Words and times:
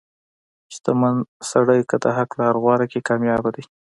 •شتمن 0.73 1.15
سړی 1.51 1.79
که 1.89 1.95
د 2.03 2.05
حق 2.17 2.29
لار 2.39 2.55
غوره 2.63 2.85
کړي، 2.91 2.99
کامیابه 3.09 3.49
دی. 3.55 3.63